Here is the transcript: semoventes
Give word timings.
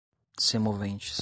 semoventes 0.37 1.19